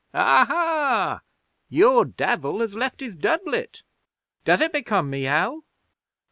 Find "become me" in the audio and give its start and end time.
4.73-5.25